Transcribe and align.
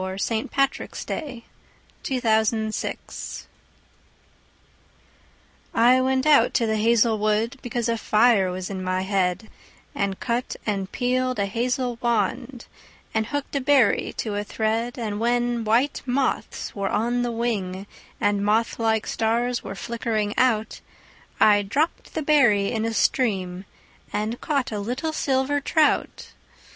William 0.01 0.47
Butler 0.57 0.87
Yeats 0.95 1.05
The 1.05 1.43
Song 2.19 2.21
of 2.23 2.23
Wandering 2.23 2.71
Aengus 2.71 3.45
I 5.75 6.01
WENT 6.01 6.25
out 6.25 6.55
to 6.55 6.65
the 6.65 6.77
hazel 6.77 7.19
wood, 7.19 7.59
Because 7.61 7.87
a 7.87 7.99
fire 7.99 8.49
was 8.49 8.71
in 8.71 8.83
my 8.83 9.01
head, 9.03 9.47
And 9.93 10.19
cut 10.19 10.55
and 10.65 10.91
peeled 10.91 11.37
a 11.37 11.45
hazel 11.45 11.99
wand, 12.01 12.65
And 13.13 13.27
hooked 13.27 13.55
a 13.55 13.61
berry 13.61 14.11
to 14.17 14.33
a 14.33 14.43
thread; 14.43 14.97
And 14.97 15.19
when 15.19 15.63
white 15.63 16.01
moths 16.07 16.73
were 16.73 16.89
on 16.89 17.21
the 17.21 17.31
wing, 17.31 17.85
And 18.19 18.43
moth 18.43 18.79
like 18.79 19.05
stars 19.05 19.63
were 19.63 19.75
flickering 19.75 20.33
out, 20.35 20.81
I 21.39 21.61
dropped 21.61 22.15
the 22.15 22.23
berry 22.23 22.71
in 22.71 22.85
a 22.85 22.93
stream 22.95 23.65
And 24.11 24.41
caught 24.41 24.71
a 24.71 24.79
little 24.79 25.13
silver 25.13 25.59
trout. 25.61 26.33